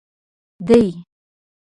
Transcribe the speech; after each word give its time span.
دي 0.67 0.81